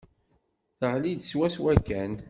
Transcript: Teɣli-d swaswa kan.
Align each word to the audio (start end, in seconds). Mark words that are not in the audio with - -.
Teɣli-d 0.79 1.21
swaswa 1.23 1.73
kan. 1.87 2.13